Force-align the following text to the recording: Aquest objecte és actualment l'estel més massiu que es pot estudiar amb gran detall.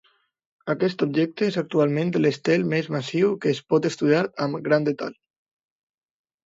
Aquest 0.73 1.03
objecte 1.05 1.45
és 1.49 1.59
actualment 1.63 2.13
l'estel 2.23 2.65
més 2.73 2.91
massiu 2.99 3.37
que 3.45 3.55
es 3.55 3.63
pot 3.75 3.89
estudiar 3.95 4.27
amb 4.49 4.69
gran 4.71 4.91
detall. 4.93 5.19